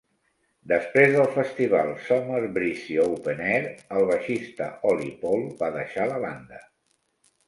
[0.69, 3.59] Després del festival Summer Breeze Open Air,
[3.99, 6.63] el baixista Olli Pohl va deixar la banda.